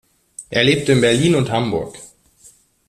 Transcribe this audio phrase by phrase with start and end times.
[0.49, 1.95] Er lebt in Berlin und Hamburg.